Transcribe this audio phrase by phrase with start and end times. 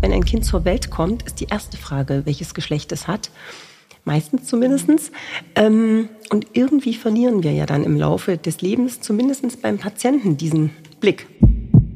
[0.00, 3.30] wenn ein Kind zur Welt kommt, ist die erste Frage, welches Geschlecht es hat.
[4.04, 5.12] Meistens zumindestens.
[5.54, 10.70] Ähm, und irgendwie verlieren wir ja dann im Laufe des Lebens, zumindest beim Patienten, diesen
[11.00, 11.26] Blick.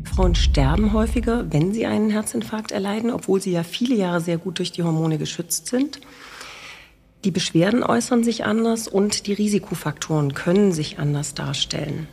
[0.05, 4.59] Frauen sterben häufiger, wenn sie einen Herzinfarkt erleiden, obwohl sie ja viele Jahre sehr gut
[4.59, 6.01] durch die Hormone geschützt sind.
[7.25, 12.07] Die Beschwerden äußern sich anders und die Risikofaktoren können sich anders darstellen.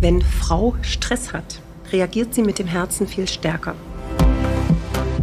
[0.00, 1.60] Wenn Frau Stress hat,
[1.92, 3.74] reagiert sie mit dem Herzen viel stärker.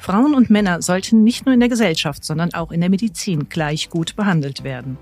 [0.00, 3.90] Frauen und Männer sollten nicht nur in der Gesellschaft, sondern auch in der Medizin gleich
[3.90, 4.96] gut behandelt werden.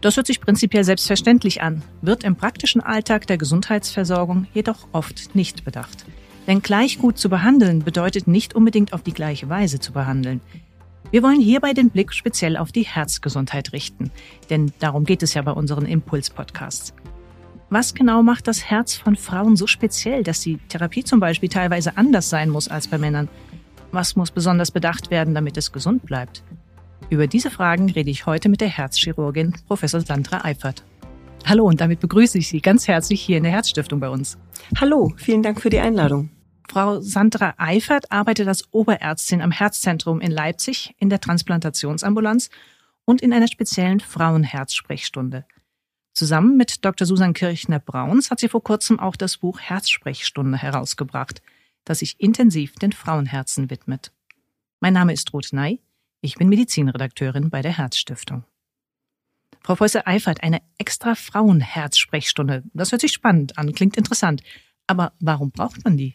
[0.00, 5.64] Das hört sich prinzipiell selbstverständlich an, wird im praktischen Alltag der Gesundheitsversorgung jedoch oft nicht
[5.64, 6.06] bedacht.
[6.46, 10.40] Denn gleich gut zu behandeln bedeutet nicht unbedingt auf die gleiche Weise zu behandeln.
[11.10, 14.10] Wir wollen hierbei den Blick speziell auf die Herzgesundheit richten,
[14.48, 16.94] denn darum geht es ja bei unseren Impuls-Podcasts.
[17.68, 21.98] Was genau macht das Herz von Frauen so speziell, dass die Therapie zum Beispiel teilweise
[21.98, 23.28] anders sein muss als bei Männern?
[23.90, 26.42] Was muss besonders bedacht werden, damit es gesund bleibt?
[27.08, 30.84] Über diese Fragen rede ich heute mit der Herzchirurgin Professor Sandra Eifert.
[31.46, 34.36] Hallo und damit begrüße ich Sie ganz herzlich hier in der Herzstiftung bei uns.
[34.78, 36.30] Hallo, vielen Dank für die Einladung.
[36.70, 42.50] Frau Sandra Eifert arbeitet als Oberärztin am Herzzentrum in Leipzig in der Transplantationsambulanz
[43.06, 45.46] und in einer speziellen Frauenherzsprechstunde.
[46.12, 47.06] Zusammen mit Dr.
[47.06, 51.40] Susan Kirchner-Brauns hat sie vor kurzem auch das Buch Herzsprechstunde herausgebracht,
[51.88, 54.12] das sich intensiv den Frauenherzen widmet.
[54.80, 55.80] Mein Name ist Ruth Ney,
[56.20, 58.44] ich bin Medizinredakteurin bei der Herzstiftung.
[59.62, 62.64] Frau Professor Eifert, eine extra Frauenherzsprechstunde.
[62.74, 64.42] Das hört sich spannend an, klingt interessant.
[64.86, 66.14] Aber warum braucht man die?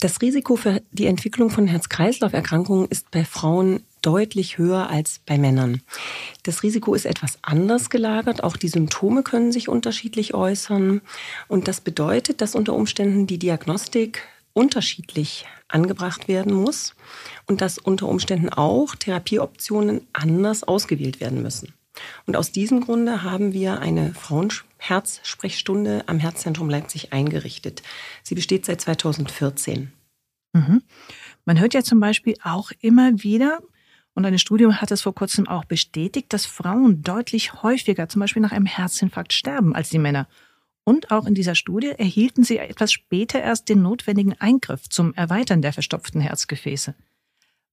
[0.00, 5.82] Das Risiko für die Entwicklung von Herz-Kreislauf-Erkrankungen ist bei Frauen deutlich höher als bei Männern.
[6.44, 8.44] Das Risiko ist etwas anders gelagert.
[8.44, 11.00] Auch die Symptome können sich unterschiedlich äußern.
[11.48, 14.22] Und das bedeutet, dass unter Umständen die Diagnostik
[14.52, 16.94] unterschiedlich angebracht werden muss
[17.46, 21.74] und dass unter Umständen auch Therapieoptionen anders ausgewählt werden müssen.
[22.26, 27.82] Und aus diesem Grunde haben wir eine Frauenherzsprechstunde am Herzzentrum Leipzig eingerichtet.
[28.22, 29.92] Sie besteht seit 2014.
[30.52, 30.82] Mhm.
[31.44, 33.60] Man hört ja zum Beispiel auch immer wieder,
[34.16, 38.40] und eine Studie hat es vor kurzem auch bestätigt, dass Frauen deutlich häufiger zum Beispiel
[38.40, 40.26] nach einem Herzinfarkt sterben als die Männer.
[40.84, 45.60] Und auch in dieser Studie erhielten sie etwas später erst den notwendigen Eingriff zum Erweitern
[45.60, 46.94] der verstopften Herzgefäße.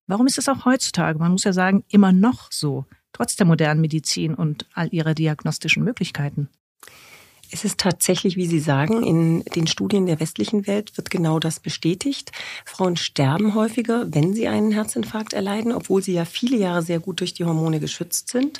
[0.05, 3.79] Warum ist es auch heutzutage, man muss ja sagen, immer noch so, trotz der modernen
[3.79, 6.49] Medizin und all ihrer diagnostischen Möglichkeiten?
[7.53, 11.59] Es ist tatsächlich, wie Sie sagen, in den Studien der westlichen Welt wird genau das
[11.59, 12.31] bestätigt.
[12.65, 17.19] Frauen sterben häufiger, wenn sie einen Herzinfarkt erleiden, obwohl sie ja viele Jahre sehr gut
[17.19, 18.59] durch die Hormone geschützt sind.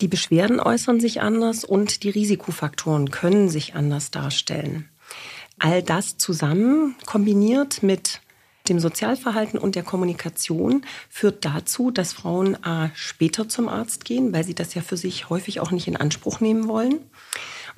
[0.00, 4.88] Die Beschwerden äußern sich anders und die Risikofaktoren können sich anders darstellen.
[5.58, 8.22] All das zusammen kombiniert mit
[8.70, 14.44] dem Sozialverhalten und der Kommunikation führt dazu, dass Frauen A, später zum Arzt gehen, weil
[14.44, 17.00] sie das ja für sich häufig auch nicht in Anspruch nehmen wollen.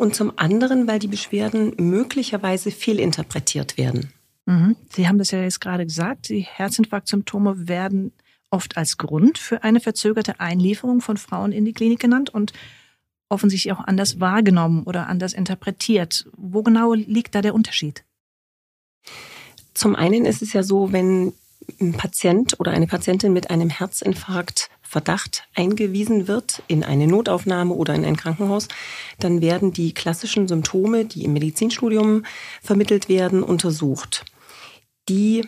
[0.01, 4.11] Und zum anderen, weil die Beschwerden möglicherweise fehlinterpretiert werden.
[4.47, 4.75] Mhm.
[4.89, 8.11] Sie haben das ja jetzt gerade gesagt, die Herzinfarktsymptome werden
[8.51, 12.55] oft als Grund für eine verzögerte Einlieferung von Frauen in die Klinik genannt und
[13.29, 16.31] offensichtlich auch anders wahrgenommen oder anders interpretiert.
[16.35, 18.03] Wo genau liegt da der Unterschied?
[19.75, 21.35] Zum einen ist es ja so, wenn
[21.79, 27.95] ein Patient oder eine Patientin mit einem Herzinfarkt Verdacht eingewiesen wird in eine Notaufnahme oder
[27.95, 28.67] in ein Krankenhaus,
[29.21, 32.25] dann werden die klassischen Symptome, die im Medizinstudium
[32.61, 34.25] vermittelt werden, untersucht.
[35.09, 35.47] Die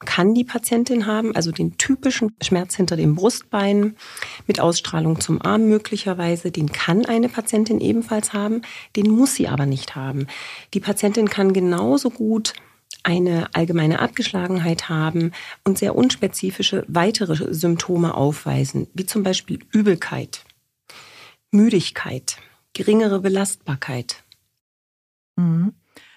[0.00, 3.94] kann die Patientin haben, also den typischen Schmerz hinter dem Brustbein
[4.48, 8.62] mit Ausstrahlung zum Arm möglicherweise, den kann eine Patientin ebenfalls haben,
[8.96, 10.26] den muss sie aber nicht haben.
[10.74, 12.54] Die Patientin kann genauso gut
[13.02, 15.32] eine allgemeine Abgeschlagenheit haben
[15.64, 20.44] und sehr unspezifische weitere Symptome aufweisen, wie zum Beispiel Übelkeit,
[21.50, 22.36] Müdigkeit,
[22.72, 24.22] geringere Belastbarkeit.
[25.36, 25.74] Mhm.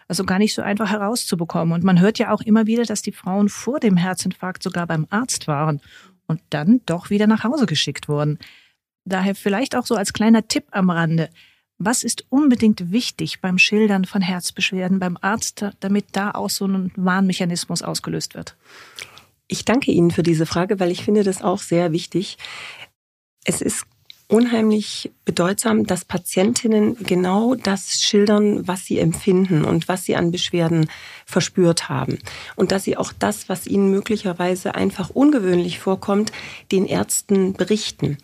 [0.07, 1.73] Also gar nicht so einfach herauszubekommen.
[1.73, 5.07] Und man hört ja auch immer wieder, dass die Frauen vor dem Herzinfarkt sogar beim
[5.09, 5.81] Arzt waren
[6.27, 8.37] und dann doch wieder nach Hause geschickt wurden.
[9.05, 11.29] Daher vielleicht auch so als kleiner Tipp am Rande.
[11.77, 16.91] Was ist unbedingt wichtig beim Schildern von Herzbeschwerden beim Arzt, damit da auch so ein
[16.95, 18.55] Warnmechanismus ausgelöst wird?
[19.47, 22.37] Ich danke Ihnen für diese Frage, weil ich finde das auch sehr wichtig.
[23.43, 23.85] Es ist
[24.33, 30.89] unheimlich bedeutsam, dass Patientinnen genau das schildern, was sie empfinden und was sie an Beschwerden
[31.25, 32.17] verspürt haben.
[32.55, 36.31] Und dass sie auch das, was ihnen möglicherweise einfach ungewöhnlich vorkommt,
[36.71, 38.17] den Ärzten berichten.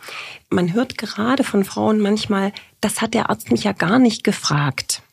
[0.49, 5.03] Man hört gerade von Frauen manchmal, das hat der Arzt mich ja gar nicht gefragt.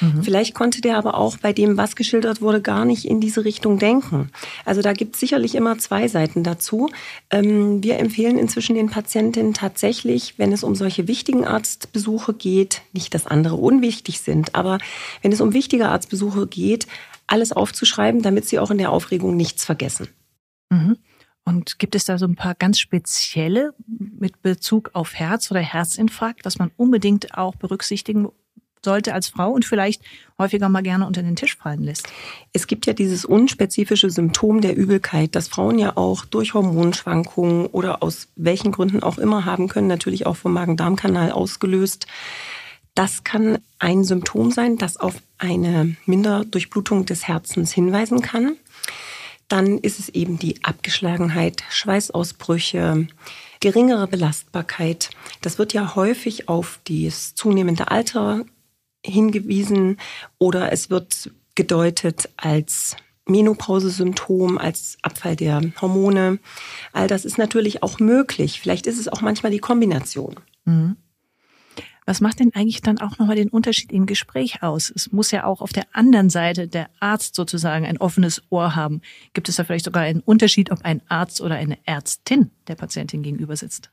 [0.00, 0.22] Mhm.
[0.22, 3.78] Vielleicht konnte der aber auch bei dem, was geschildert wurde, gar nicht in diese Richtung
[3.78, 4.30] denken.
[4.64, 6.90] Also da gibt es sicherlich immer zwei Seiten dazu.
[7.30, 13.14] Ähm, wir empfehlen inzwischen den Patientinnen tatsächlich, wenn es um solche wichtigen Arztbesuche geht, nicht,
[13.14, 14.78] dass andere unwichtig sind, aber
[15.22, 16.86] wenn es um wichtige Arztbesuche geht,
[17.26, 20.08] alles aufzuschreiben, damit sie auch in der Aufregung nichts vergessen.
[20.70, 20.96] Mhm.
[21.46, 26.44] Und gibt es da so ein paar ganz spezielle mit Bezug auf Herz oder Herzinfarkt,
[26.44, 28.28] was man unbedingt auch berücksichtigen
[28.84, 30.02] sollte als Frau und vielleicht
[30.38, 32.08] häufiger mal gerne unter den Tisch fallen lässt.
[32.52, 38.02] Es gibt ja dieses unspezifische Symptom der Übelkeit, das Frauen ja auch durch Hormonschwankungen oder
[38.02, 42.06] aus welchen Gründen auch immer haben können, natürlich auch vom Magen-Darm-Kanal ausgelöst.
[42.94, 48.56] Das kann ein Symptom sein, das auf eine Minderdurchblutung des Herzens hinweisen kann.
[49.48, 53.06] Dann ist es eben die Abgeschlagenheit, Schweißausbrüche,
[53.60, 55.10] geringere Belastbarkeit.
[55.42, 58.44] Das wird ja häufig auf das zunehmende Alter
[59.04, 59.98] hingewiesen
[60.38, 62.96] oder es wird gedeutet als
[63.26, 66.38] Menopause-Symptom, als Abfall der Hormone.
[66.92, 68.60] All das ist natürlich auch möglich.
[68.60, 70.36] Vielleicht ist es auch manchmal die Kombination.
[70.64, 70.96] Mhm.
[72.06, 74.92] Was macht denn eigentlich dann auch nochmal den Unterschied im Gespräch aus?
[74.94, 79.00] Es muss ja auch auf der anderen Seite der Arzt sozusagen ein offenes Ohr haben.
[79.32, 83.22] Gibt es da vielleicht sogar einen Unterschied, ob ein Arzt oder eine Ärztin der Patientin
[83.22, 83.90] gegenüber sitzt?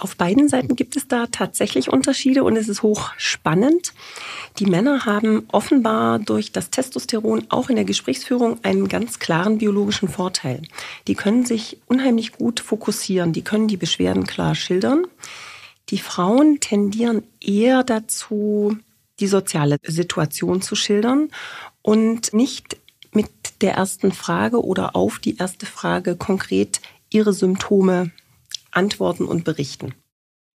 [0.00, 3.92] Auf beiden Seiten gibt es da tatsächlich Unterschiede und es ist hochspannend.
[4.58, 10.08] Die Männer haben offenbar durch das Testosteron auch in der Gesprächsführung einen ganz klaren biologischen
[10.08, 10.62] Vorteil.
[11.06, 15.04] Die können sich unheimlich gut fokussieren, die können die Beschwerden klar schildern.
[15.90, 18.78] Die Frauen tendieren eher dazu,
[19.20, 21.28] die soziale Situation zu schildern
[21.82, 22.78] und nicht
[23.12, 23.28] mit
[23.60, 26.80] der ersten Frage oder auf die erste Frage konkret
[27.10, 28.12] ihre Symptome
[28.70, 29.94] antworten und berichten.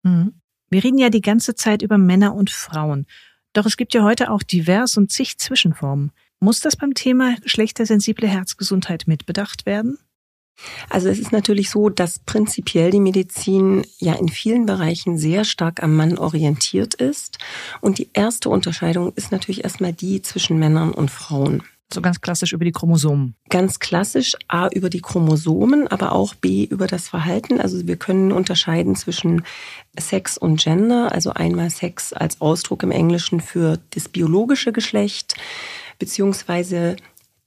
[0.02, 0.34] Mhm.
[0.70, 3.06] Wir reden ja die ganze Zeit über Männer und Frauen.
[3.52, 6.10] Doch es gibt ja heute auch divers und zig Zwischenformen.
[6.40, 9.98] Muss das beim Thema geschlechtersensible Herzgesundheit mitbedacht werden?
[10.88, 15.82] Also es ist natürlich so, dass prinzipiell die Medizin ja in vielen Bereichen sehr stark
[15.82, 17.38] am Mann orientiert ist.
[17.80, 21.62] Und die erste Unterscheidung ist natürlich erstmal die zwischen Männern und Frauen.
[21.92, 23.36] So ganz klassisch über die Chromosomen.
[23.50, 27.60] Ganz klassisch A über die Chromosomen, aber auch B über das Verhalten.
[27.60, 29.44] Also wir können unterscheiden zwischen
[29.98, 31.12] Sex und Gender.
[31.12, 35.34] Also einmal Sex als Ausdruck im Englischen für das biologische Geschlecht,
[35.98, 36.96] beziehungsweise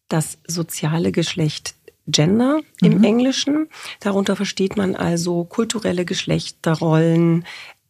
[0.08, 1.76] das soziale Geschlecht
[2.08, 3.04] Gender im mhm.
[3.04, 3.68] Englischen.
[4.00, 7.46] Darunter versteht man also kulturelle Geschlechterrollen,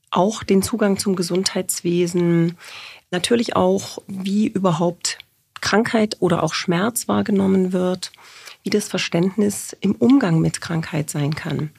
[0.10, 2.58] auch den Zugang zum Gesundheitswesen,
[3.12, 5.20] natürlich auch, wie überhaupt
[5.62, 8.12] Krankheit oder auch Schmerz wahrgenommen wird,
[8.64, 11.70] wie das Verständnis im Umgang mit Krankheit sein kann.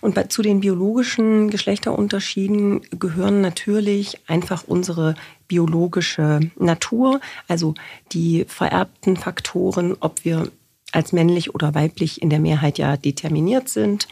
[0.00, 5.16] Und bei, zu den biologischen Geschlechterunterschieden gehören natürlich einfach unsere
[5.48, 7.74] biologische Natur, also
[8.12, 10.50] die vererbten Faktoren, ob wir
[10.92, 14.08] als männlich oder weiblich in der Mehrheit ja determiniert sind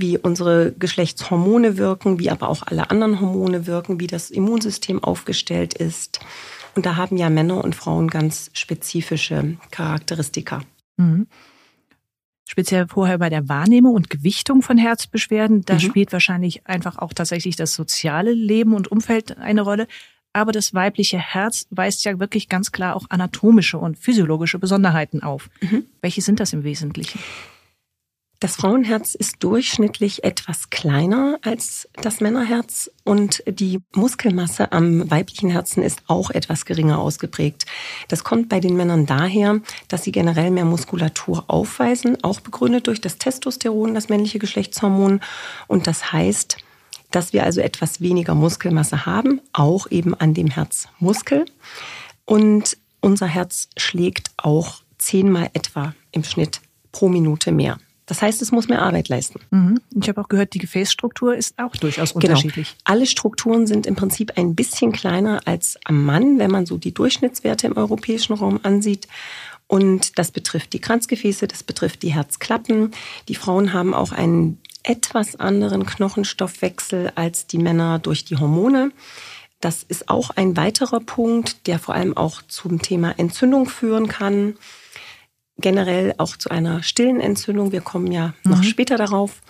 [0.00, 5.74] wie unsere Geschlechtshormone wirken, wie aber auch alle anderen Hormone wirken, wie das Immunsystem aufgestellt
[5.74, 6.20] ist,
[6.74, 10.62] und da haben ja Männer und Frauen ganz spezifische Charakteristika.
[10.96, 11.26] Mhm.
[12.48, 15.80] Speziell vorher bei der Wahrnehmung und Gewichtung von Herzbeschwerden, da mhm.
[15.80, 19.86] spielt wahrscheinlich einfach auch tatsächlich das soziale Leben und Umfeld eine Rolle.
[20.32, 25.50] Aber das weibliche Herz weist ja wirklich ganz klar auch anatomische und physiologische Besonderheiten auf.
[25.60, 25.86] Mhm.
[26.02, 27.20] Welche sind das im Wesentlichen?
[28.40, 35.82] Das Frauenherz ist durchschnittlich etwas kleiner als das Männerherz und die Muskelmasse am weiblichen Herzen
[35.82, 37.66] ist auch etwas geringer ausgeprägt.
[38.08, 43.02] Das kommt bei den Männern daher, dass sie generell mehr Muskulatur aufweisen, auch begründet durch
[43.02, 45.20] das Testosteron, das männliche Geschlechtshormon.
[45.66, 46.56] Und das heißt,
[47.10, 51.44] dass wir also etwas weniger Muskelmasse haben, auch eben an dem Herzmuskel.
[52.24, 57.76] Und unser Herz schlägt auch zehnmal etwa im Schnitt pro Minute mehr.
[58.10, 59.38] Das heißt, es muss mehr Arbeit leisten.
[59.52, 59.80] Mhm.
[59.94, 62.32] Ich habe auch gehört, die Gefäßstruktur ist auch durchaus genau.
[62.32, 62.74] unterschiedlich.
[62.82, 66.92] Alle Strukturen sind im Prinzip ein bisschen kleiner als am Mann, wenn man so die
[66.92, 69.06] Durchschnittswerte im europäischen Raum ansieht.
[69.68, 72.90] Und das betrifft die Kranzgefäße, das betrifft die Herzklappen.
[73.28, 78.90] Die Frauen haben auch einen etwas anderen Knochenstoffwechsel als die Männer durch die Hormone.
[79.60, 84.56] Das ist auch ein weiterer Punkt, der vor allem auch zum Thema Entzündung führen kann
[85.60, 87.72] generell auch zu einer stillen Entzündung.
[87.72, 88.64] Wir kommen ja noch mhm.
[88.64, 89.40] später darauf.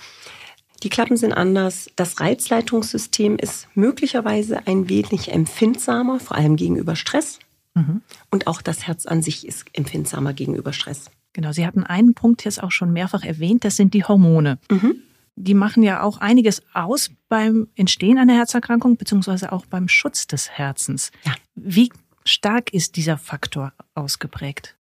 [0.82, 1.90] Die Klappen sind anders.
[1.96, 7.38] Das Reizleitungssystem ist möglicherweise ein wenig empfindsamer, vor allem gegenüber Stress.
[7.74, 8.02] Mhm.
[8.30, 11.10] Und auch das Herz an sich ist empfindsamer gegenüber Stress.
[11.32, 14.58] Genau, Sie hatten einen Punkt jetzt auch schon mehrfach erwähnt, das sind die Hormone.
[14.70, 14.96] Mhm.
[15.36, 20.50] Die machen ja auch einiges aus beim Entstehen einer Herzerkrankung, beziehungsweise auch beim Schutz des
[20.50, 21.12] Herzens.
[21.24, 21.34] Ja.
[21.54, 21.90] Wie
[22.24, 24.76] stark ist dieser Faktor ausgeprägt?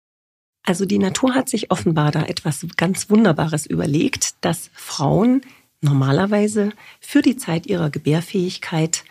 [0.69, 5.41] Also die Natur hat sich offenbar da etwas ganz Wunderbares überlegt, dass Frauen
[5.81, 9.05] normalerweise für die Zeit ihrer Gebärfähigkeit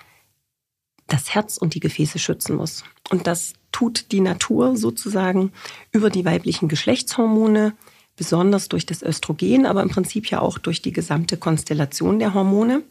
[1.08, 2.84] das Herz und die Gefäße schützen muss.
[3.10, 5.52] Und das tut die Natur sozusagen
[5.92, 7.74] über die weiblichen Geschlechtshormone,
[8.16, 12.84] besonders durch das Östrogen, aber im Prinzip ja auch durch die gesamte Konstellation der Hormone.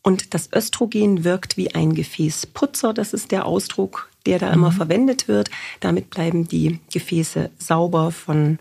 [0.00, 4.76] Und das Östrogen wirkt wie ein Gefäßputzer, das ist der Ausdruck, der da immer mhm.
[4.76, 5.50] verwendet wird.
[5.80, 8.58] Damit bleiben die Gefäße sauber von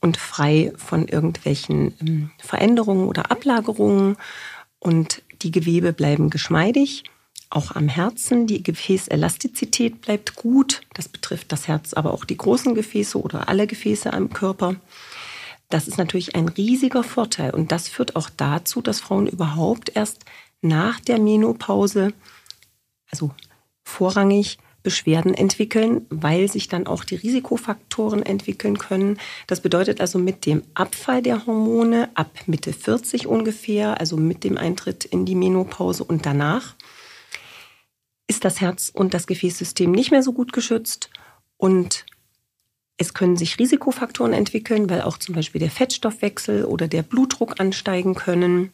[0.00, 4.16] und frei von irgendwelchen ähm, Veränderungen oder Ablagerungen.
[4.78, 7.04] Und die Gewebe bleiben geschmeidig,
[7.50, 8.46] auch am Herzen.
[8.46, 10.82] Die Gefäßelastizität bleibt gut.
[10.94, 14.76] Das betrifft das Herz, aber auch die großen Gefäße oder alle Gefäße am Körper.
[15.68, 17.50] Das ist natürlich ein riesiger Vorteil.
[17.52, 20.24] Und das führt auch dazu, dass Frauen überhaupt erst
[20.60, 22.12] nach der Menopause,
[23.10, 23.30] also
[23.84, 24.58] vorrangig,
[24.88, 29.18] Beschwerden entwickeln, weil sich dann auch die Risikofaktoren entwickeln können.
[29.46, 34.56] Das bedeutet also mit dem Abfall der Hormone ab Mitte 40 ungefähr, also mit dem
[34.56, 36.74] Eintritt in die Menopause und danach,
[38.28, 41.10] ist das Herz und das Gefäßsystem nicht mehr so gut geschützt
[41.58, 42.06] und
[42.96, 48.14] es können sich Risikofaktoren entwickeln, weil auch zum Beispiel der Fettstoffwechsel oder der Blutdruck ansteigen
[48.14, 48.72] können.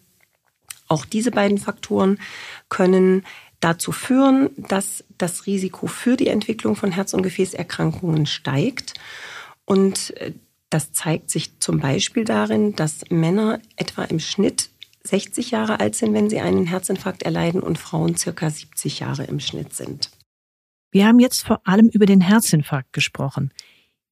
[0.86, 2.20] Auch diese beiden Faktoren
[2.68, 3.24] können
[3.64, 8.94] dazu führen, dass das Risiko für die Entwicklung von Herz- und Gefäßerkrankungen steigt.
[9.64, 10.32] Und äh,
[10.70, 14.70] das zeigt sich zum Beispiel darin, dass Männer etwa im Schnitt
[15.04, 19.38] 60 Jahre alt sind, wenn sie einen Herzinfarkt erleiden und Frauen circa 70 Jahre im
[19.38, 20.10] Schnitt sind.
[20.90, 23.52] Wir haben jetzt vor allem über den Herzinfarkt gesprochen.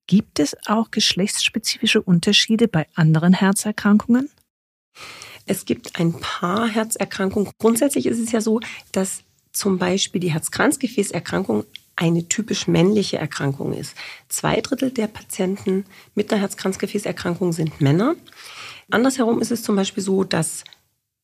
[0.06, 4.30] Gibt es auch geschlechtsspezifische Unterschiede bei anderen Herzerkrankungen?
[5.46, 7.50] Es gibt ein paar Herzerkrankungen.
[7.58, 8.60] Grundsätzlich ist es ja so,
[8.92, 11.64] dass zum Beispiel die Herzkranzgefäßerkrankung
[11.96, 13.94] eine typisch männliche Erkrankung ist.
[14.28, 18.16] Zwei Drittel der Patienten mit einer Herzkranzgefäßerkrankung sind Männer.
[18.90, 20.64] Andersherum ist es zum Beispiel so, dass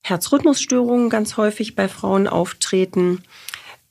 [0.03, 3.23] Herzrhythmusstörungen ganz häufig bei Frauen auftreten.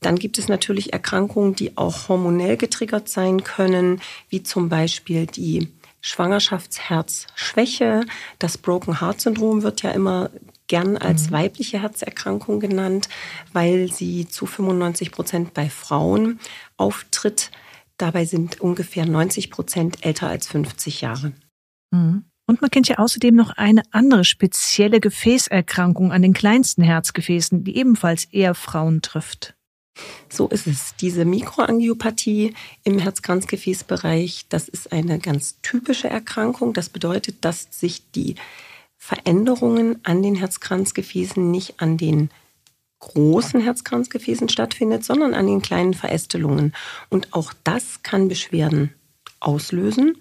[0.00, 5.68] Dann gibt es natürlich Erkrankungen, die auch hormonell getriggert sein können, wie zum Beispiel die
[6.00, 8.04] Schwangerschaftsherzschwäche.
[8.38, 10.30] Das Broken Heart Syndrom wird ja immer
[10.68, 11.34] gern als mhm.
[11.34, 13.08] weibliche Herzerkrankung genannt,
[13.52, 16.38] weil sie zu 95 Prozent bei Frauen
[16.76, 17.50] auftritt.
[17.96, 21.32] Dabei sind ungefähr 90 Prozent älter als 50 Jahre.
[21.90, 22.24] Mhm.
[22.46, 27.76] Und man kennt ja außerdem noch eine andere spezielle Gefäßerkrankung an den kleinsten Herzgefäßen, die
[27.76, 29.57] ebenfalls eher Frauen trifft.
[30.28, 30.94] So ist es.
[31.00, 36.72] Diese Mikroangiopathie im Herzkranzgefäßbereich, das ist eine ganz typische Erkrankung.
[36.72, 38.36] Das bedeutet, dass sich die
[38.96, 42.30] Veränderungen an den Herzkranzgefäßen nicht an den
[43.00, 46.74] großen Herzkranzgefäßen stattfindet, sondern an den kleinen Verästelungen.
[47.08, 48.92] Und auch das kann Beschwerden
[49.40, 50.16] auslösen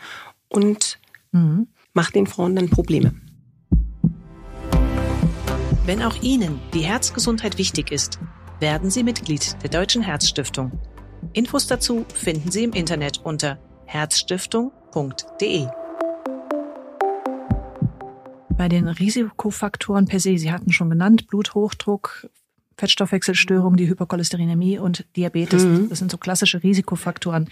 [0.47, 0.99] und
[1.31, 1.67] mhm.
[1.93, 3.15] macht den Frauen dann Probleme.
[5.85, 8.19] Wenn auch Ihnen die Herzgesundheit wichtig ist,
[8.59, 10.71] werden Sie Mitglied der Deutschen Herzstiftung.
[11.33, 15.67] Infos dazu finden Sie im Internet unter herzstiftung.de.
[18.49, 22.27] Bei den Risikofaktoren per se, Sie hatten schon genannt, Bluthochdruck,
[22.77, 25.63] Fettstoffwechselstörung, die Hypercholesterinämie und Diabetes.
[25.63, 25.89] Mhm.
[25.89, 27.49] Das sind so klassische Risikofaktoren,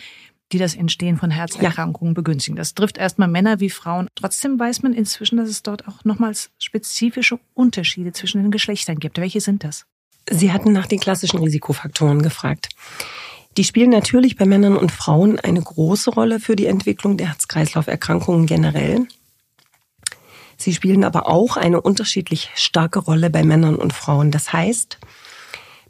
[0.52, 2.16] die das Entstehen von Herzerkrankungen ja.
[2.16, 2.56] begünstigen.
[2.56, 4.08] Das trifft erstmal Männer wie Frauen.
[4.16, 9.20] Trotzdem weiß man inzwischen, dass es dort auch nochmals spezifische Unterschiede zwischen den Geschlechtern gibt.
[9.20, 9.86] Welche sind das?
[10.30, 12.70] Sie hatten nach den klassischen Risikofaktoren gefragt.
[13.58, 18.46] Die spielen natürlich bei Männern und Frauen eine große Rolle für die Entwicklung der Herz-Kreislauf-Erkrankungen
[18.46, 19.08] generell.
[20.58, 24.32] Sie spielen aber auch eine unterschiedlich starke Rolle bei Männern und Frauen.
[24.32, 24.98] Das heißt,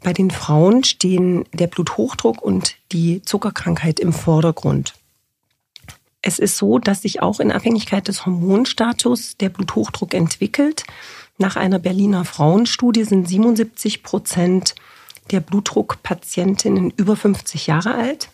[0.02, 4.94] bei den Frauen stehen der Bluthochdruck und die Zuckerkrankheit im Vordergrund.
[6.22, 10.84] Es ist so, dass sich auch in Abhängigkeit des Hormonstatus der Bluthochdruck entwickelt.
[11.38, 14.74] Nach einer Berliner Frauenstudie sind 77 Prozent
[15.30, 18.30] der Blutdruckpatientinnen über 50 Jahre alt.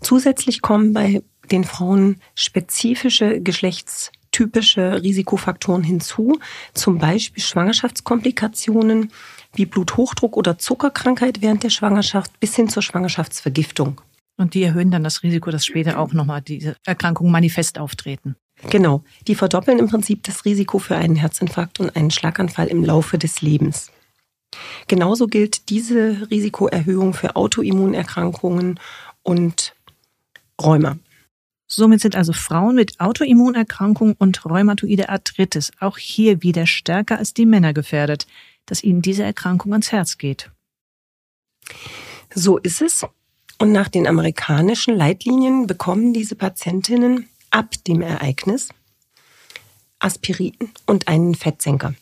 [0.00, 6.38] Zusätzlich kommen bei den Frauen spezifische geschlechtstypische Risikofaktoren hinzu,
[6.74, 9.12] zum Beispiel Schwangerschaftskomplikationen
[9.54, 14.00] wie Bluthochdruck oder Zuckerkrankheit während der Schwangerschaft bis hin zur Schwangerschaftsvergiftung.
[14.36, 18.36] Und die erhöhen dann das Risiko, dass später auch nochmal diese Erkrankungen manifest auftreten.
[18.62, 23.18] Genau, die verdoppeln im Prinzip das Risiko für einen Herzinfarkt und einen Schlaganfall im Laufe
[23.18, 23.92] des Lebens.
[24.88, 28.80] Genauso gilt diese Risikoerhöhung für Autoimmunerkrankungen
[29.22, 29.74] und
[30.60, 30.98] Rheuma.
[31.66, 37.46] Somit sind also Frauen mit Autoimmunerkrankung und rheumatoide Arthritis auch hier wieder stärker als die
[37.46, 38.26] Männer gefährdet,
[38.66, 40.50] dass ihnen diese Erkrankung ans Herz geht.
[42.32, 43.04] So ist es.
[43.58, 48.68] Und nach den amerikanischen Leitlinien bekommen diese Patientinnen ab dem Ereignis
[49.98, 50.52] Aspirin
[50.84, 51.94] und einen Fettsenker.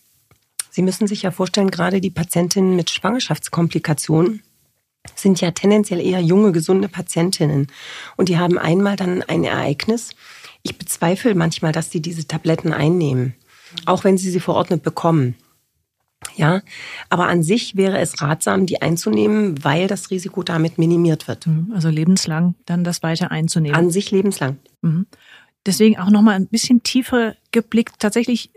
[0.69, 4.43] Sie müssen sich ja vorstellen, gerade die Patientinnen mit Schwangerschaftskomplikationen
[5.15, 7.69] sind ja tendenziell eher junge, gesunde Patientinnen.
[8.17, 10.11] Und die haben einmal dann ein Ereignis.
[10.65, 13.37] Ich bezweifle manchmal, dass sie diese Tabletten einnehmen,
[13.87, 15.37] auch wenn sie sie verordnet bekommen.
[16.37, 16.63] Ja,
[17.11, 21.47] aber an sich wäre es ratsam, die einzunehmen, weil das Risiko damit minimiert wird.
[21.47, 23.77] Mhm, also lebenslang dann das weiter einzunehmen.
[23.77, 24.59] An sich lebenslang.
[24.83, 25.07] Mhm.
[25.67, 27.97] Deswegen auch nochmal ein bisschen tiefer geblickt.
[27.99, 28.51] Tatsächlich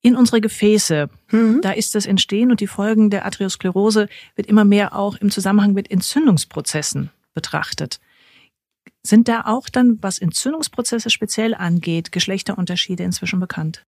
[0.00, 1.08] in unsere Gefäße.
[1.30, 1.60] Mhm.
[1.62, 5.72] Da ist das Entstehen und die Folgen der Arteriosklerose wird immer mehr auch im Zusammenhang
[5.72, 8.00] mit Entzündungsprozessen betrachtet.
[9.02, 13.82] Sind da auch dann, was Entzündungsprozesse speziell angeht, Geschlechterunterschiede inzwischen bekannt?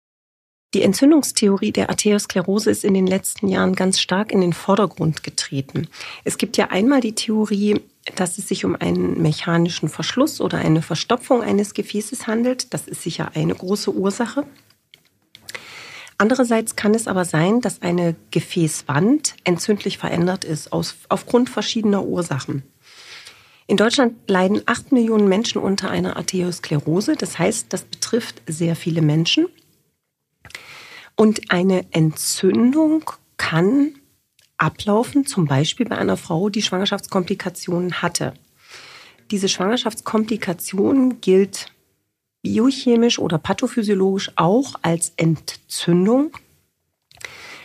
[0.74, 5.88] Die Entzündungstheorie der Arteriosklerose ist in den letzten Jahren ganz stark in den Vordergrund getreten.
[6.24, 7.80] Es gibt ja einmal die Theorie,
[8.14, 12.72] dass es sich um einen mechanischen Verschluss oder eine Verstopfung eines Gefäßes handelt.
[12.72, 14.44] Das ist sicher eine große Ursache.
[16.18, 22.62] Andererseits kann es aber sein, dass eine Gefäßwand entzündlich verändert ist aus, aufgrund verschiedener Ursachen.
[23.66, 27.16] In Deutschland leiden acht Millionen Menschen unter einer Arteriosklerose.
[27.16, 29.46] Das heißt, das betrifft sehr viele Menschen.
[31.16, 33.94] Und eine Entzündung kann
[34.58, 38.34] ablaufen, zum Beispiel bei einer Frau, die Schwangerschaftskomplikationen hatte.
[39.30, 41.72] Diese Schwangerschaftskomplikation gilt
[42.42, 46.32] biochemisch oder pathophysiologisch auch als Entzündung.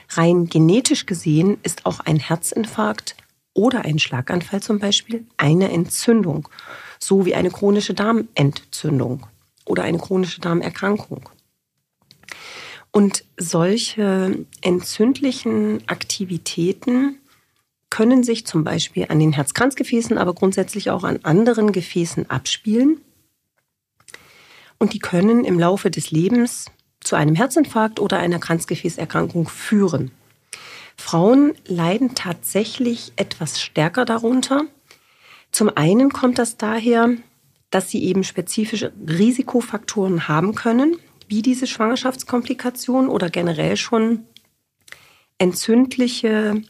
[0.09, 3.15] Rein genetisch gesehen ist auch ein Herzinfarkt
[3.53, 6.49] oder ein Schlaganfall zum Beispiel eine Entzündung,
[6.99, 9.27] so wie eine chronische Darmentzündung
[9.65, 11.29] oder eine chronische Darmerkrankung.
[12.91, 17.17] Und solche entzündlichen Aktivitäten
[17.89, 23.01] können sich zum Beispiel an den Herzkranzgefäßen, aber grundsätzlich auch an anderen Gefäßen abspielen
[24.81, 26.65] und die können im Laufe des Lebens
[27.01, 30.09] zu einem Herzinfarkt oder einer Kranzgefäßerkrankung führen.
[30.97, 34.63] Frauen leiden tatsächlich etwas stärker darunter.
[35.51, 37.11] Zum einen kommt das daher,
[37.69, 40.97] dass sie eben spezifische Risikofaktoren haben können,
[41.31, 44.25] wie diese Schwangerschaftskomplikationen oder generell schon
[45.37, 46.61] entzündliche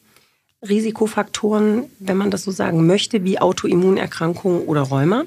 [0.62, 5.24] Risikofaktoren, wenn man das so sagen möchte, wie Autoimmunerkrankungen oder Rheuma.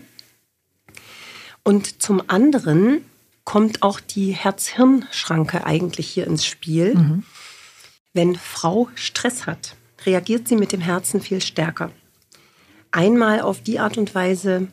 [1.65, 3.05] Und zum anderen
[3.43, 6.95] kommt auch die Herz-Hirn-Schranke eigentlich hier ins Spiel.
[6.95, 7.23] Mhm.
[8.13, 9.75] Wenn Frau Stress hat,
[10.07, 11.91] reagiert sie mit dem Herzen viel stärker.
[12.93, 14.69] Einmal auf die Art und Weise,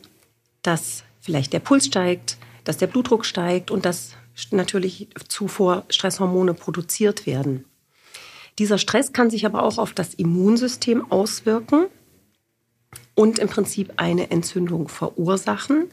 [0.62, 4.12] dass vielleicht der Puls steigt, dass der Blutdruck steigt und dass
[4.52, 7.66] natürlich zuvor Stresshormone produziert werden.
[8.60, 11.86] Dieser Stress kann sich aber auch auf das Immunsystem auswirken
[13.16, 15.90] und im Prinzip eine Entzündung verursachen.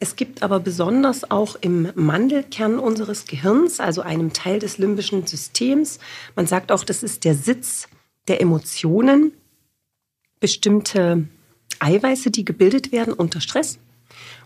[0.00, 5.98] Es gibt aber besonders auch im Mandelkern unseres Gehirns, also einem Teil des limbischen Systems,
[6.34, 7.88] man sagt auch, das ist der Sitz
[8.28, 9.32] der Emotionen,
[10.40, 11.28] bestimmte
[11.78, 13.78] Eiweiße, die gebildet werden unter Stress.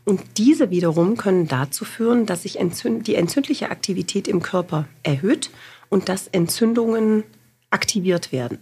[0.07, 5.51] Und diese wiederum können dazu führen, dass sich die entzündliche Aktivität im Körper erhöht
[5.91, 7.25] und dass Entzündungen
[7.71, 8.59] aktiviert werden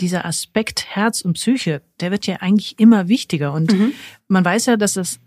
[0.00, 3.52] dieser Aspekt Herz und Psyche, der wird ja eigentlich immer wichtiger.
[3.52, 3.92] Und mhm.
[4.28, 5.20] man weiß ja, dass das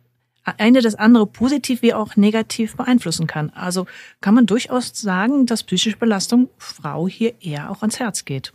[0.43, 3.49] eine das andere positiv wie auch negativ beeinflussen kann.
[3.51, 3.85] Also
[4.19, 8.51] kann man durchaus sagen, dass psychische Belastung Frau hier eher auch ans Herz geht.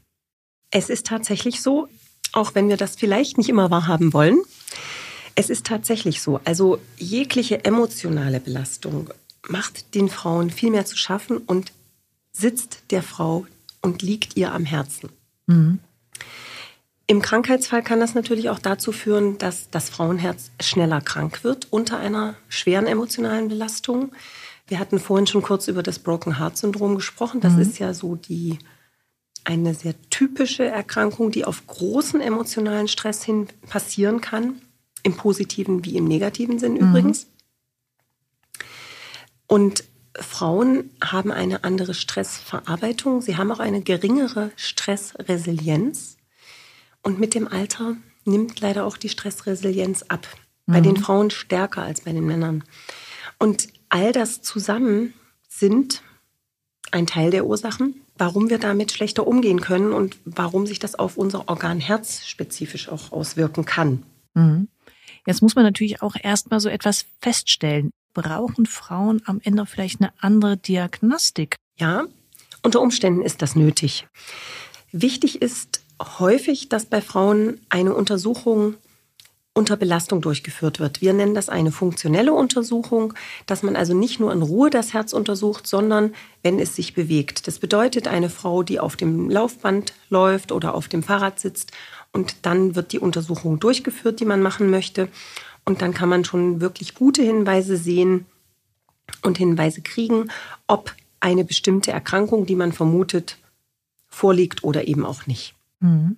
[0.70, 1.88] Es ist tatsächlich so,
[2.32, 4.38] auch wenn wir das vielleicht nicht immer wahrhaben wollen.
[5.38, 6.40] Es ist tatsächlich so.
[6.44, 9.10] Also jegliche emotionale Belastung
[9.48, 11.72] macht den Frauen viel mehr zu schaffen und
[12.32, 13.46] sitzt der Frau
[13.80, 15.10] und liegt ihr am Herzen.
[15.46, 15.78] Mhm.
[17.06, 21.98] Im Krankheitsfall kann das natürlich auch dazu führen, dass das Frauenherz schneller krank wird unter
[22.00, 24.10] einer schweren emotionalen Belastung.
[24.66, 27.40] Wir hatten vorhin schon kurz über das Broken Heart Syndrom gesprochen.
[27.40, 27.60] Das mhm.
[27.60, 28.58] ist ja so die
[29.44, 34.60] eine sehr typische Erkrankung, die auf großen emotionalen Stress hin passieren kann,
[35.02, 36.88] im positiven wie im negativen Sinn mhm.
[36.90, 37.26] übrigens.
[39.46, 39.84] Und
[40.20, 43.22] Frauen haben eine andere Stressverarbeitung.
[43.22, 46.16] Sie haben auch eine geringere Stressresilienz.
[47.02, 50.26] Und mit dem Alter nimmt leider auch die Stressresilienz ab.
[50.66, 52.62] Bei den Frauen stärker als bei den Männern.
[53.38, 55.14] Und all das zusammen
[55.48, 56.02] sind
[56.90, 61.16] ein Teil der Ursachen, warum wir damit schlechter umgehen können und warum sich das auf
[61.16, 64.02] unser Organ Herz spezifisch auch auswirken kann.
[64.34, 64.68] Mhm.
[65.28, 67.90] Jetzt muss man natürlich auch erstmal so etwas feststellen.
[68.14, 71.56] Brauchen Frauen am Ende vielleicht eine andere Diagnostik?
[71.76, 72.06] Ja,
[72.62, 74.06] unter Umständen ist das nötig.
[74.90, 75.82] Wichtig ist
[76.18, 78.76] häufig, dass bei Frauen eine Untersuchung
[79.52, 81.02] unter Belastung durchgeführt wird.
[81.02, 83.12] Wir nennen das eine funktionelle Untersuchung,
[83.44, 87.46] dass man also nicht nur in Ruhe das Herz untersucht, sondern wenn es sich bewegt.
[87.46, 91.72] Das bedeutet eine Frau, die auf dem Laufband läuft oder auf dem Fahrrad sitzt
[92.12, 95.08] und dann wird die Untersuchung durchgeführt, die man machen möchte.
[95.64, 98.26] Und dann kann man schon wirklich gute Hinweise sehen
[99.22, 100.30] und Hinweise kriegen,
[100.66, 103.38] ob eine bestimmte Erkrankung, die man vermutet,
[104.06, 105.54] vorliegt oder eben auch nicht.
[105.80, 106.16] Mhm.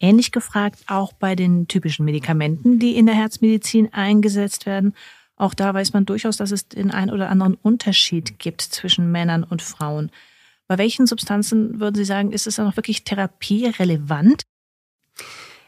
[0.00, 4.94] Ähnlich gefragt auch bei den typischen Medikamenten, die in der Herzmedizin eingesetzt werden.
[5.36, 9.44] Auch da weiß man durchaus, dass es den einen oder anderen Unterschied gibt zwischen Männern
[9.44, 10.10] und Frauen.
[10.66, 14.42] Bei welchen Substanzen würden Sie sagen, ist es dann auch wirklich therapierelevant?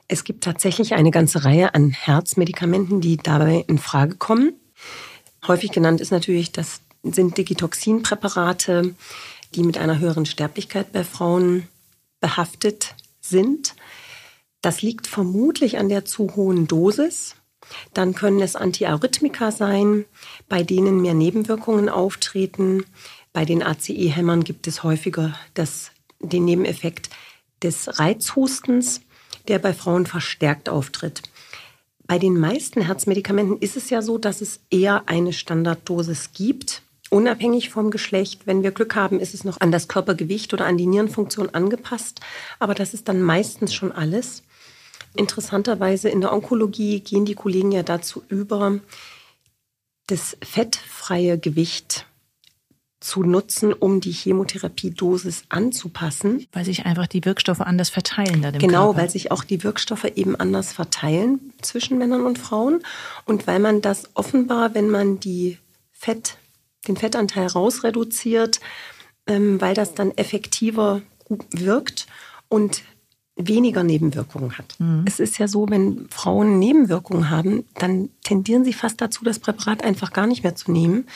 [0.06, 4.52] Es gibt tatsächlich eine ganze Reihe an Herzmedikamenten, die dabei in Frage kommen.
[5.46, 8.94] Häufig genannt ist natürlich, das sind Digitoxinpräparate,
[9.54, 11.68] die mit einer höheren Sterblichkeit bei Frauen
[12.20, 13.74] behaftet sind.
[14.62, 17.36] Das liegt vermutlich an der zu hohen Dosis.
[17.92, 20.04] Dann können es Antiarrhythmika sein,
[20.48, 22.84] bei denen mehr Nebenwirkungen auftreten.
[23.32, 27.10] Bei den ACE-Hämmern gibt es häufiger das, den Nebeneffekt
[27.62, 29.00] des Reizhustens,
[29.48, 31.22] der bei Frauen verstärkt auftritt.
[32.06, 37.70] Bei den meisten Herzmedikamenten ist es ja so, dass es eher eine Standarddosis gibt, unabhängig
[37.70, 38.46] vom Geschlecht.
[38.46, 42.20] Wenn wir Glück haben, ist es noch an das Körpergewicht oder an die Nierenfunktion angepasst,
[42.58, 44.42] aber das ist dann meistens schon alles.
[45.16, 48.80] Interessanterweise in der Onkologie gehen die Kollegen ja dazu über,
[50.06, 52.06] das fettfreie Gewicht
[53.04, 56.46] zu nutzen, um die Chemotherapiedosis anzupassen.
[56.52, 58.98] Weil sich einfach die Wirkstoffe anders verteilen da im Genau, Körper.
[59.02, 62.80] weil sich auch die Wirkstoffe eben anders verteilen zwischen Männern und Frauen
[63.26, 65.58] und weil man das offenbar, wenn man die
[65.92, 66.38] Fett,
[66.88, 68.60] den Fettanteil rausreduziert,
[69.26, 71.02] ähm, weil das dann effektiver
[71.50, 72.06] wirkt
[72.48, 72.82] und
[73.36, 74.76] weniger Nebenwirkungen hat.
[74.78, 75.04] Mhm.
[75.06, 79.82] Es ist ja so, wenn Frauen Nebenwirkungen haben, dann tendieren sie fast dazu, das Präparat
[79.82, 81.06] einfach gar nicht mehr zu nehmen,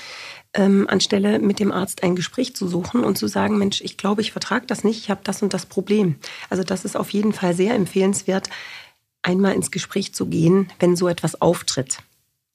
[0.58, 4.20] ähm, anstelle mit dem Arzt ein Gespräch zu suchen und zu sagen, Mensch, ich glaube,
[4.20, 6.16] ich vertrage das nicht, ich habe das und das Problem.
[6.50, 8.50] Also das ist auf jeden Fall sehr empfehlenswert,
[9.22, 11.98] einmal ins Gespräch zu gehen, wenn so etwas auftritt.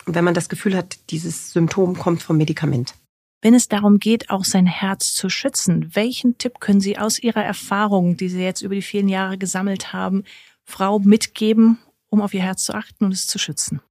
[0.06, 2.94] Und wenn man das Gefühl hat, dieses Symptom kommt vom Medikament.
[3.42, 7.44] Wenn es darum geht, auch sein Herz zu schützen, welchen Tipp können Sie aus Ihrer
[7.44, 10.24] Erfahrung, die Sie jetzt über die vielen Jahre gesammelt haben,
[10.66, 11.78] Frau mitgeben,
[12.10, 13.82] um auf ihr Herz zu achten und es zu schützen?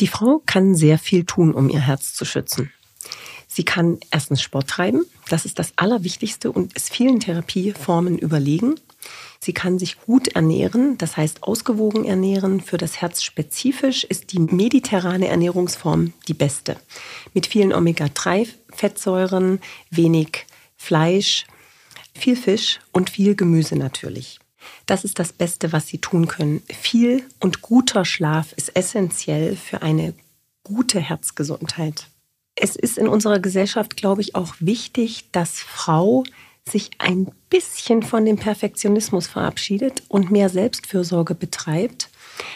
[0.00, 2.70] Die Frau kann sehr viel tun, um ihr Herz zu schützen.
[3.56, 8.74] Sie kann erstens Sport treiben, das ist das Allerwichtigste und ist vielen Therapieformen überlegen.
[9.40, 12.60] Sie kann sich gut ernähren, das heißt ausgewogen ernähren.
[12.60, 16.76] Für das Herz spezifisch ist die mediterrane Ernährungsform die beste.
[17.32, 20.44] Mit vielen Omega-3-Fettsäuren, wenig
[20.76, 21.46] Fleisch,
[22.12, 24.38] viel Fisch und viel Gemüse natürlich.
[24.84, 26.62] Das ist das Beste, was Sie tun können.
[26.68, 30.12] Viel und guter Schlaf ist essentiell für eine
[30.62, 32.10] gute Herzgesundheit.
[32.56, 36.24] Es ist in unserer Gesellschaft, glaube ich, auch wichtig, dass Frau
[36.68, 42.08] sich ein bisschen von dem Perfektionismus verabschiedet und mehr Selbstfürsorge betreibt.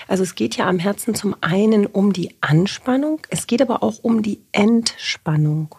[0.08, 3.98] Also es geht ja am Herzen zum einen um die Anspannung, es geht aber auch
[4.02, 5.74] um die Entspannung.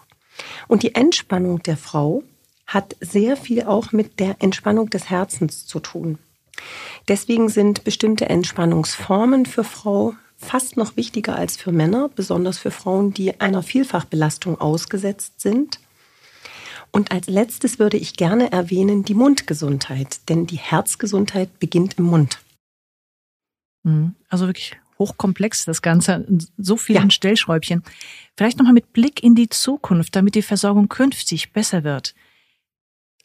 [0.68, 2.24] Und die Entspannung der Frau
[2.68, 6.18] hat sehr viel auch mit der Entspannung des Herzens zu tun.
[7.08, 13.14] Deswegen sind bestimmte Entspannungsformen für Frau fast noch wichtiger als für Männer, besonders für Frauen,
[13.14, 15.80] die einer Vielfachbelastung ausgesetzt sind.
[16.92, 22.40] Und als letztes würde ich gerne erwähnen die Mundgesundheit, denn die Herzgesundheit beginnt im Mund.
[23.84, 24.16] Mhm.
[24.30, 26.28] Also wirklich hochkomplex das Ganze,
[26.58, 27.12] so vielen ja.
[27.12, 27.84] Stellschräubchen.
[28.38, 32.14] Vielleicht nochmal mit Blick in die Zukunft, damit die Versorgung künftig besser wird.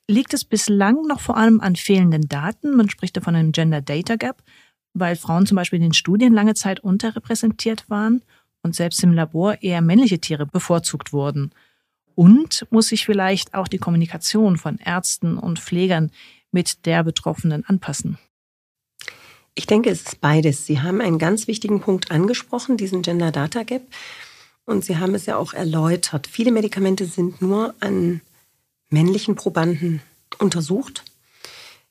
[0.09, 2.77] Liegt es bislang noch vor allem an fehlenden Daten?
[2.77, 4.43] Man spricht davon einem Gender Data Gap,
[4.99, 8.23] weil Frauen zum Beispiel in den Studien lange Zeit unterrepräsentiert waren
[8.63, 11.53] und selbst im Labor eher männliche Tiere bevorzugt wurden.
[12.15, 16.11] Und muss sich vielleicht auch die Kommunikation von Ärzten und Pflegern
[16.51, 18.19] mit der Betroffenen anpassen?
[19.55, 20.67] Ich denke, es ist beides.
[20.67, 23.83] Sie haben einen ganz wichtigen Punkt angesprochen, diesen Gender Data Gap.
[24.65, 26.27] Und Sie haben es ja auch erläutert.
[26.27, 28.21] Viele Medikamente sind nur an
[28.91, 30.01] männlichen Probanden
[30.39, 31.05] untersucht.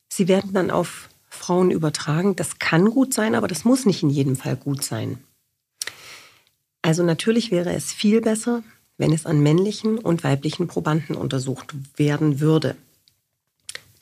[0.10, 2.36] Sie werden dann auf Frauen übertragen.
[2.36, 5.20] Das kann gut sein, aber das muss nicht in jedem Fall gut sein.
[6.82, 8.64] Also natürlich wäre es viel besser,
[8.98, 12.76] wenn es an männlichen und weiblichen Probanden untersucht werden würde.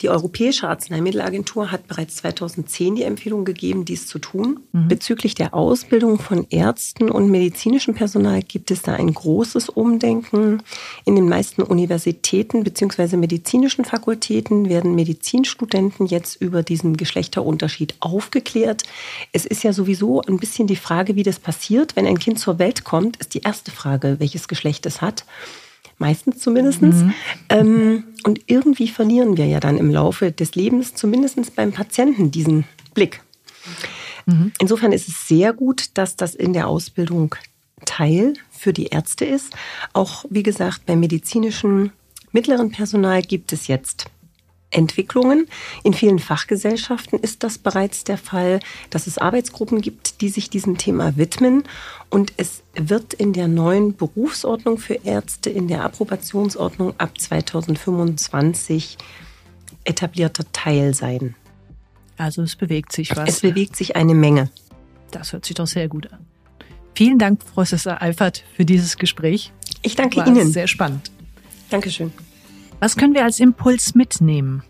[0.04, 4.60] Die Europäische Arzneimittelagentur hat bereits 2010 die Empfehlung gegeben, dies zu tun.
[4.72, 4.88] Mhm.
[4.88, 10.62] Bezüglich der Ausbildung von Ärzten und medizinischem Personal gibt es da ein großes Umdenken.
[11.06, 13.16] In den meisten Universitäten bzw.
[13.16, 18.82] medizinischen Fakultäten werden Medizinstudenten jetzt über diesen Geschlechterunterschied aufgeklärt.
[19.32, 21.96] Es ist ja sowieso ein bisschen die Frage, wie das passiert.
[21.96, 25.24] Wenn ein Kind zur Welt kommt, ist die erste Frage, welches Geschlecht es hat
[25.98, 26.82] meistens zumindest.
[26.82, 27.14] Mhm.
[27.48, 32.64] Ähm, und irgendwie verlieren wir ja dann im Laufe des Lebens, zumindest beim Patienten, diesen
[32.94, 33.22] Blick.
[34.26, 34.52] Mhm.
[34.58, 37.34] Insofern ist es sehr gut, dass das in der Ausbildung
[37.84, 39.52] Teil für die Ärzte ist.
[39.92, 41.92] Auch, wie gesagt, beim medizinischen
[42.32, 44.06] mittleren Personal gibt es jetzt
[44.74, 45.46] Entwicklungen.
[45.82, 48.60] In vielen Fachgesellschaften ist das bereits der Fall,
[48.90, 51.64] dass es Arbeitsgruppen gibt, die sich diesem Thema widmen.
[52.10, 58.98] Und es wird in der neuen Berufsordnung für Ärzte, in der Approbationsordnung ab 2025
[59.84, 61.34] etablierter Teil sein.
[62.16, 63.28] Also es bewegt sich was.
[63.28, 64.50] Es bewegt sich eine Menge.
[65.10, 66.20] Das hört sich doch sehr gut an.
[66.94, 69.52] Vielen Dank, Professor Eifert, für dieses Gespräch.
[69.82, 70.50] Ich danke War Ihnen.
[70.50, 71.10] Sehr spannend.
[71.70, 72.12] Dankeschön.
[72.84, 74.62] Was können wir als Impuls mitnehmen?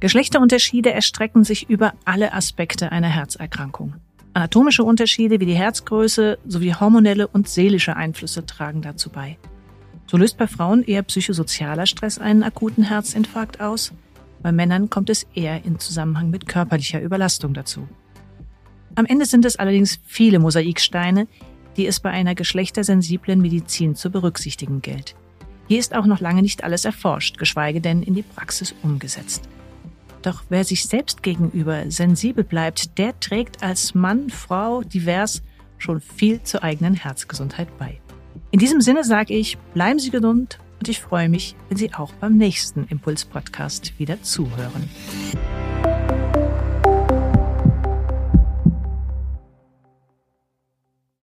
[0.00, 3.94] Geschlechterunterschiede erstrecken sich über alle Aspekte einer Herzerkrankung.
[4.34, 9.38] Anatomische Unterschiede wie die Herzgröße sowie hormonelle und seelische Einflüsse tragen dazu bei.
[10.06, 13.94] So löst bei Frauen eher psychosozialer Stress einen akuten Herzinfarkt aus,
[14.42, 17.88] bei Männern kommt es eher in Zusammenhang mit körperlicher Überlastung dazu.
[18.96, 21.26] Am Ende sind es allerdings viele Mosaiksteine,
[21.78, 25.16] die es bei einer geschlechtersensiblen Medizin zu berücksichtigen gilt.
[25.68, 29.48] Hier ist auch noch lange nicht alles erforscht, geschweige denn in die Praxis umgesetzt.
[30.22, 35.42] Doch wer sich selbst gegenüber sensibel bleibt, der trägt als Mann, Frau, divers
[35.78, 38.00] schon viel zur eigenen Herzgesundheit bei.
[38.50, 42.12] In diesem Sinne sage ich, bleiben Sie gesund und ich freue mich, wenn Sie auch
[42.14, 44.88] beim nächsten Impuls-Podcast wieder zuhören.